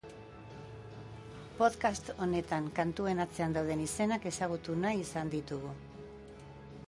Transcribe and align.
Podcast 1.59 2.09
honetan, 2.25 2.69
kantuen 2.79 3.21
atzean 3.27 3.53
dauden 3.57 3.83
izenak 3.85 4.27
ezagutu 4.33 4.79
nahi 4.87 5.03
izan 5.07 5.33
ditugu. 5.35 5.75